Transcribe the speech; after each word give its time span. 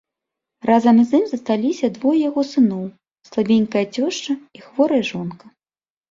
Разам 0.69 0.99
з 1.09 1.17
ім 1.17 1.25
засталіся 1.31 1.89
двое 1.97 2.13
яго 2.29 2.41
сыноў, 2.51 2.85
слабенькая 3.29 3.83
цешча 3.97 4.33
і 4.59 4.63
хворая 4.69 5.03
жонка. 5.11 5.45